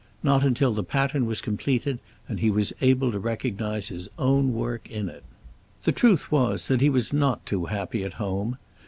Not 0.23 0.43
until 0.43 0.73
the 0.73 0.83
pattern 0.83 1.27
was 1.27 1.41
completed 1.41 1.99
and 2.27 2.39
he 2.39 2.49
was 2.49 2.73
able 2.81 3.11
to 3.11 3.19
recognize 3.19 3.89
his 3.89 4.09
own 4.17 4.51
work 4.51 4.89
in 4.89 5.07
it. 5.09 5.23
The 5.83 5.91
truth 5.91 6.31
was 6.31 6.69
that 6.69 6.81
he 6.81 6.89
was 6.89 7.13
not 7.13 7.45
too 7.45 7.65
happy 7.65 8.03
at 8.03 8.13
home. 8.13 8.57